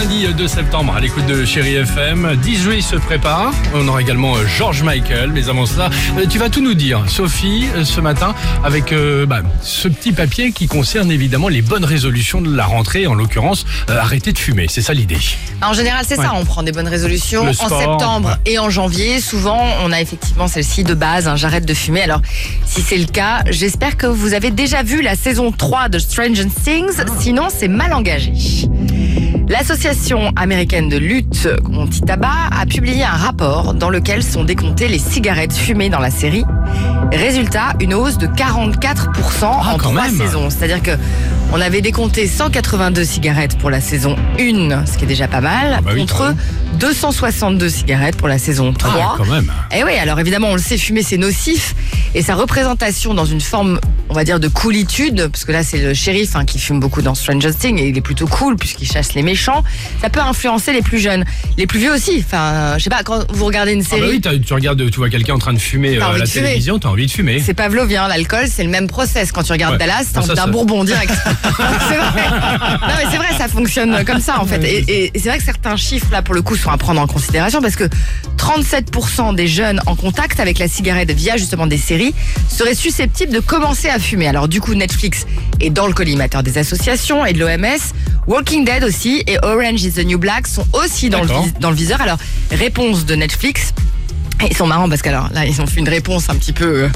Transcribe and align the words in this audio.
lundi 0.00 0.26
euh, 0.26 0.32
2 0.32 0.46
septembre 0.48 0.94
à 0.96 1.00
l'écoute 1.00 1.26
de 1.26 1.44
Chéri 1.44 1.74
FM. 1.74 2.36
10 2.42 2.56
juillet 2.62 2.80
se 2.80 2.96
prépare. 2.96 3.52
On 3.74 3.86
aura 3.86 4.00
également 4.00 4.34
euh, 4.36 4.46
George 4.46 4.82
Michael. 4.82 5.30
Mais 5.32 5.48
avant 5.48 5.66
cela, 5.66 5.90
euh, 6.18 6.26
tu 6.28 6.38
vas 6.38 6.48
tout 6.48 6.62
nous 6.62 6.74
dire, 6.74 7.04
Sophie, 7.08 7.66
euh, 7.76 7.84
ce 7.84 8.00
matin, 8.00 8.34
avec 8.64 8.92
euh, 8.92 9.26
bah, 9.26 9.40
ce 9.62 9.88
petit 9.88 10.12
papier 10.12 10.52
qui 10.52 10.68
concerne 10.68 11.10
évidemment 11.12 11.48
les 11.48 11.60
bonnes 11.62 11.84
résolutions 11.84 12.40
de 12.40 12.54
la 12.54 12.64
rentrée, 12.64 13.06
en 13.06 13.14
l'occurrence, 13.14 13.66
euh, 13.90 13.98
arrêter 13.98 14.32
de 14.32 14.38
fumer. 14.38 14.66
C'est 14.68 14.80
ça 14.82 14.94
l'idée. 14.94 15.18
En 15.62 15.72
général, 15.74 16.04
c'est 16.06 16.18
Ouais. 16.18 16.24
ça, 16.24 16.32
on 16.34 16.44
prend 16.44 16.62
des 16.62 16.72
bonnes 16.72 16.88
résolutions 16.88 17.42
en 17.48 17.52
septembre 17.52 18.28
ouais. 18.44 18.52
et 18.52 18.58
en 18.58 18.70
janvier. 18.70 19.20
Souvent, 19.20 19.62
on 19.84 19.92
a 19.92 20.00
effectivement 20.00 20.48
celle-ci 20.48 20.82
de 20.84 20.94
base, 20.94 21.28
hein, 21.28 21.36
j'arrête 21.36 21.66
de 21.66 21.74
fumer. 21.74 22.02
Alors, 22.02 22.20
si 22.66 22.80
c'est 22.82 22.96
le 22.98 23.06
cas, 23.06 23.42
j'espère 23.50 23.96
que 23.96 24.06
vous 24.06 24.34
avez 24.34 24.50
déjà 24.50 24.82
vu 24.82 25.02
la 25.02 25.14
saison 25.14 25.52
3 25.52 25.88
de 25.88 25.98
Stranger 25.98 26.46
Things, 26.64 26.94
Ah. 26.98 27.04
sinon 27.20 27.48
c'est 27.54 27.68
mal 27.68 27.92
engagé. 27.92 28.32
L'association 29.50 30.30
américaine 30.36 30.88
de 30.88 30.96
lutte 30.96 31.48
anti-tabac 31.74 32.50
a 32.56 32.66
publié 32.66 33.02
un 33.02 33.16
rapport 33.16 33.74
dans 33.74 33.90
lequel 33.90 34.22
sont 34.22 34.44
décomptées 34.44 34.86
les 34.86 35.00
cigarettes 35.00 35.52
fumées 35.52 35.90
dans 35.90 35.98
la 35.98 36.12
série. 36.12 36.44
Résultat, 37.12 37.74
une 37.80 37.92
hausse 37.92 38.16
de 38.16 38.28
44% 38.28 39.44
en 39.46 39.60
Ah, 39.60 39.76
quand 39.76 39.90
trois 39.90 40.08
saisons. 40.08 40.50
C'est-à-dire 40.50 40.80
que 40.80 40.92
on 41.52 41.60
avait 41.60 41.80
décompté 41.80 42.28
182 42.28 43.02
cigarettes 43.02 43.58
pour 43.58 43.70
la 43.70 43.80
saison 43.80 44.14
1, 44.38 44.86
ce 44.86 44.96
qui 44.96 45.02
est 45.02 45.08
déjà 45.08 45.26
pas 45.26 45.40
mal, 45.40 45.80
bah 45.82 45.90
oui, 45.94 46.06
quand 46.06 46.18
contre 46.18 46.28
même. 46.28 46.36
262 46.78 47.68
cigarettes 47.68 48.16
pour 48.16 48.28
la 48.28 48.38
saison 48.38 48.72
3. 48.72 48.92
Ah, 48.96 49.14
quand 49.16 49.26
même. 49.26 49.52
Et 49.76 49.82
oui, 49.82 49.94
alors 50.00 50.20
évidemment, 50.20 50.50
on 50.50 50.54
le 50.54 50.60
sait, 50.60 50.78
fumer, 50.78 51.02
c'est 51.02 51.16
nocif. 51.18 51.74
Et 52.14 52.22
sa 52.22 52.34
représentation 52.34 53.14
dans 53.14 53.24
une 53.24 53.40
forme, 53.40 53.78
on 54.08 54.14
va 54.14 54.24
dire, 54.24 54.40
de 54.40 54.48
coolitude, 54.48 55.28
parce 55.30 55.44
que 55.44 55.52
là, 55.52 55.62
c'est 55.62 55.78
le 55.78 55.94
shérif 55.94 56.34
hein, 56.34 56.44
qui 56.44 56.58
fume 56.58 56.80
beaucoup 56.80 57.02
dans 57.02 57.14
Stranger 57.14 57.54
Things, 57.54 57.78
et 57.78 57.88
il 57.88 57.96
est 57.96 58.00
plutôt 58.00 58.26
cool, 58.26 58.56
puisqu'il 58.56 58.86
chasse 58.90 59.14
les 59.14 59.22
méchants. 59.22 59.62
Ça 60.00 60.10
peut 60.10 60.18
influencer 60.20 60.72
les 60.72 60.82
plus 60.82 60.98
jeunes. 60.98 61.24
Les 61.56 61.66
plus 61.68 61.78
vieux 61.78 61.92
aussi. 61.94 62.24
Enfin, 62.26 62.74
je 62.78 62.82
sais 62.84 62.90
pas, 62.90 63.02
quand 63.04 63.30
vous 63.32 63.44
regardez 63.44 63.72
une 63.74 63.82
Ah 63.82 63.90
bah 63.90 63.96
série, 63.98 64.10
oui, 64.10 64.40
tu 64.44 64.52
regardes, 64.54 64.90
tu 64.90 64.96
vois 64.98 65.08
quelqu'un 65.08 65.34
en 65.34 65.38
train 65.38 65.52
de 65.52 65.58
fumer 65.60 65.98
euh, 65.98 66.04
à 66.04 66.18
la 66.18 66.26
fumer. 66.26 66.46
télévision, 66.46 66.78
t'as 66.80 66.88
envie 66.88 67.06
de 67.06 67.10
fumer. 67.12 67.38
c'est 67.40 67.54
pavlovien, 67.54 68.08
l'alcool, 68.08 68.46
c'est 68.50 68.64
le 68.64 68.70
même 68.70 68.88
process. 68.88 69.30
Quand 69.30 69.42
tu 69.44 69.52
regardes 69.52 69.74
Ouais. 69.74 69.78
Dallas, 69.78 70.06
t'as 70.12 70.20
Ah, 70.20 70.24
envie 70.24 70.34
d'un 70.34 70.48
bourbon 70.48 70.82
direct. 70.82 71.12
c'est 71.44 71.96
vrai. 71.96 72.28
Non, 72.30 72.94
mais 72.98 73.04
c'est 73.10 73.16
vrai, 73.18 73.28
ça 73.38 73.46
fonctionne 73.46 74.04
comme 74.04 74.20
ça, 74.20 74.40
en 74.40 74.46
fait. 74.46 74.64
Et 74.64 75.12
c'est 75.14 75.28
vrai 75.28 75.38
que 75.38 75.44
certains 75.44 75.76
chiffres, 75.76 76.08
là, 76.10 76.22
pour 76.22 76.34
le 76.34 76.42
coup, 76.42 76.56
sont 76.56 76.70
à 76.70 76.76
prendre 76.76 77.00
en 77.00 77.06
considération 77.06 77.62
parce 77.62 77.76
que 77.76 77.84
37% 78.36 79.34
des 79.36 79.46
jeunes 79.46 79.80
en 79.86 79.94
contact 79.94 80.40
avec 80.40 80.58
la 80.58 80.66
cigarette 80.66 81.10
via 81.12 81.36
justement 81.36 81.66
des 81.68 81.76
séries 81.78 81.99
seraient 82.48 82.74
susceptibles 82.74 83.32
de 83.32 83.40
commencer 83.40 83.88
à 83.88 83.98
fumer. 83.98 84.26
Alors, 84.28 84.48
du 84.48 84.60
coup, 84.60 84.74
Netflix 84.74 85.26
est 85.60 85.70
dans 85.70 85.86
le 85.86 85.92
collimateur 85.92 86.42
des 86.42 86.58
associations 86.58 87.24
et 87.26 87.32
de 87.32 87.38
l'OMS. 87.40 87.78
Walking 88.26 88.64
Dead 88.64 88.84
aussi 88.84 89.22
et 89.26 89.38
Orange 89.42 89.82
is 89.82 89.92
the 89.92 90.04
New 90.04 90.18
Black 90.18 90.46
sont 90.46 90.66
aussi 90.72 91.10
dans 91.10 91.22
le, 91.22 91.28
dans 91.60 91.70
viseur. 91.72 92.00
Alors, 92.00 92.18
réponse 92.50 93.04
de 93.06 93.14
Netflix. 93.14 93.72
Et 94.42 94.46
Ils 94.50 94.56
sont 94.56 94.66
marrants 94.66 94.88
parce 94.88 95.02
qu'alors 95.02 95.28
là, 95.34 95.44
ils 95.44 95.60
ont 95.60 95.66
fait 95.66 95.80
une 95.80 95.88
réponse 95.88 96.30
un 96.30 96.34
petit 96.36 96.52
peu. 96.52 96.84
euh, 96.84 96.88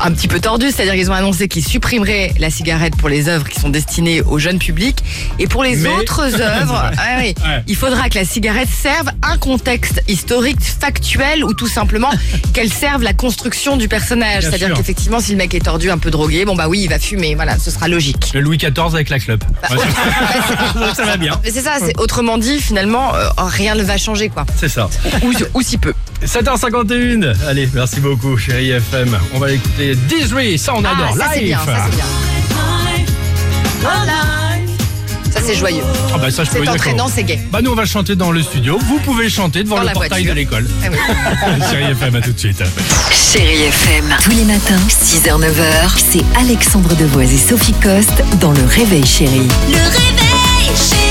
un 0.00 0.10
petit 0.12 0.28
peu 0.28 0.40
tordue, 0.40 0.70
c'est-à-dire 0.70 0.94
qu'ils 0.94 1.10
ont 1.10 1.14
annoncé 1.14 1.48
qu'ils 1.48 1.64
supprimeraient 1.66 2.32
la 2.38 2.50
cigarette 2.50 2.96
pour 2.96 3.08
les 3.08 3.28
œuvres 3.28 3.48
qui 3.48 3.58
sont 3.58 3.68
destinées 3.68 4.22
au 4.22 4.38
jeune 4.38 4.58
public 4.58 5.02
et 5.38 5.46
pour 5.46 5.62
les 5.64 5.76
Mais- 5.76 5.88
autres 5.88 6.22
œuvres, 6.40 6.90
Ouais. 7.18 7.34
il 7.66 7.76
faudra 7.76 8.08
que 8.08 8.14
la 8.18 8.24
cigarette 8.24 8.68
serve 8.68 9.08
un 9.22 9.36
contexte 9.38 10.02
historique, 10.08 10.60
factuel 10.60 11.44
ou 11.44 11.52
tout 11.54 11.66
simplement 11.68 12.10
qu'elle 12.52 12.72
serve 12.72 13.02
la 13.02 13.12
construction 13.12 13.76
du 13.76 13.88
personnage. 13.88 14.44
C'est-à-dire 14.44 14.72
qu'effectivement, 14.74 15.20
si 15.20 15.32
le 15.32 15.38
mec 15.38 15.54
est 15.54 15.64
tordu, 15.64 15.90
un 15.90 15.98
peu 15.98 16.10
drogué, 16.10 16.44
bon 16.44 16.54
bah 16.54 16.68
oui, 16.68 16.80
il 16.84 16.88
va 16.88 16.98
fumer, 16.98 17.34
voilà, 17.34 17.58
ce 17.58 17.70
sera 17.70 17.88
logique. 17.88 18.30
Le 18.34 18.40
Louis 18.40 18.56
XIV 18.58 18.94
avec 18.94 19.08
la 19.10 19.18
clope. 19.18 19.44
Bah, 19.62 19.68
ça 20.96 21.04
va 21.04 21.16
bien. 21.16 21.38
Mais 21.44 21.50
c'est 21.50 21.62
ça, 21.62 21.76
c'est 21.84 21.98
autrement 21.98 22.38
dit, 22.38 22.60
finalement, 22.60 23.14
euh, 23.14 23.28
rien 23.36 23.74
ne 23.74 23.82
va 23.82 23.96
changer 23.96 24.28
quoi. 24.28 24.44
C'est 24.56 24.68
ça. 24.68 24.88
Ou, 25.22 25.32
ou 25.54 25.62
si 25.62 25.78
peu. 25.78 25.92
7h51. 26.24 27.34
Allez, 27.48 27.68
merci 27.74 28.00
beaucoup, 28.00 28.36
chérie 28.36 28.70
FM. 28.70 29.16
On 29.34 29.38
va 29.38 29.52
écouter 29.52 29.87
Disney, 29.94 30.56
ça 30.58 30.72
on 30.74 30.78
adore. 30.84 31.14
Ah, 31.14 31.18
ça 31.18 31.24
c'est 31.34 31.40
Live. 31.40 31.48
bien, 31.48 31.58
ça 31.64 31.86
c'est 31.90 31.96
bien. 31.96 32.04
Ça 35.30 35.40
c'est 35.44 35.54
joyeux. 35.54 35.82
Ah 36.14 36.18
bah 36.18 36.30
ça 36.30 36.42
je 36.44 36.50
peux 36.50 36.56
C'est 36.56 36.62
dire 36.62 36.72
entraînant, 36.72 37.08
c'est 37.14 37.22
gay. 37.22 37.38
Bah 37.52 37.60
nous 37.62 37.70
on 37.70 37.74
va 37.74 37.84
chanter 37.84 38.16
dans 38.16 38.30
le 38.32 38.42
studio. 38.42 38.78
Vous 38.86 38.98
pouvez 39.00 39.28
chanter 39.28 39.62
devant 39.62 39.76
Dans 39.76 39.82
le 39.82 39.86
la 39.88 39.92
portail 39.92 40.24
voiture. 40.24 40.30
de 40.30 40.36
l'école. 40.38 40.66
Oui. 40.90 40.96
chérie 41.70 41.90
FM, 41.92 42.14
à 42.16 42.20
tout 42.22 42.32
de 42.32 42.38
suite. 42.38 42.62
Chérie 43.12 43.64
FM. 43.64 44.16
Tous 44.22 44.30
les 44.30 44.44
matins, 44.44 44.80
6h, 44.88 45.38
9h, 45.38 45.90
c'est 46.10 46.24
Alexandre 46.40 46.94
Devoise 46.96 47.32
et 47.32 47.38
Sophie 47.38 47.74
Coste 47.74 48.24
dans 48.40 48.52
Le 48.52 48.64
Réveil 48.64 49.04
Chérie. 49.06 49.46
Le 49.68 49.74
réveil, 49.76 50.76
chérie 50.76 51.07